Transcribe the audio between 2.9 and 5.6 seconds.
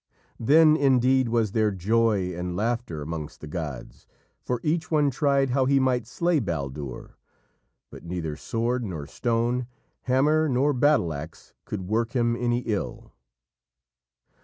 amongst the gods, for each one tried